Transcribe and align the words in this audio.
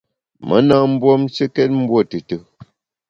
Me 0.47 0.57
na 0.67 0.75
mbuomshekét 0.91 1.71
mbuo 1.79 1.99
tùtù. 2.09 2.37